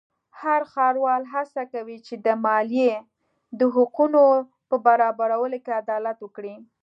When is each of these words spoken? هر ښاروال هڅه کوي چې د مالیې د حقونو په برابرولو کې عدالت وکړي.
هر 0.41 0.61
ښاروال 0.71 1.21
هڅه 1.33 1.63
کوي 1.73 1.97
چې 2.07 2.13
د 2.25 2.27
مالیې 2.45 2.93
د 3.59 3.61
حقونو 3.75 4.23
په 4.69 4.75
برابرولو 4.87 5.57
کې 5.63 5.77
عدالت 5.81 6.17
وکړي. 6.21 6.55